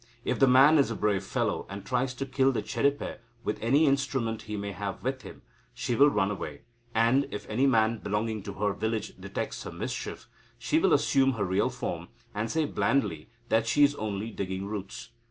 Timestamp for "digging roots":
14.31-15.09